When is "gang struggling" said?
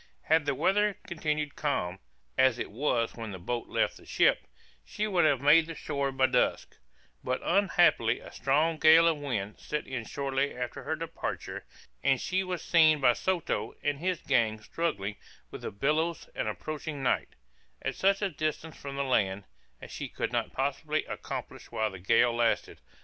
14.23-15.17